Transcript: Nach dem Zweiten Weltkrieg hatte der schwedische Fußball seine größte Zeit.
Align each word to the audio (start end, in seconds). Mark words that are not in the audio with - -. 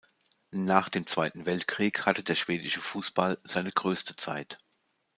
Nach 0.55 0.89
dem 0.89 1.05
Zweiten 1.05 1.45
Weltkrieg 1.45 2.07
hatte 2.07 2.23
der 2.23 2.33
schwedische 2.33 2.81
Fußball 2.81 3.37
seine 3.43 3.69
größte 3.71 4.15
Zeit. 4.15 4.57